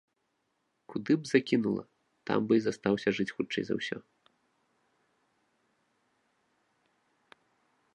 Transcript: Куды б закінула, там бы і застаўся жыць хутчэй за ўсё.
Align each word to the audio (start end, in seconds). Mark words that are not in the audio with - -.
Куды 0.93 1.15
б 1.25 1.29
закінула, 1.31 1.83
там 2.31 2.39
бы 2.51 2.59
і 2.61 2.65
застаўся 2.69 3.09
жыць 3.19 3.29
хутчэй 3.37 3.63
за 3.69 3.79
ўсё. 3.81 4.01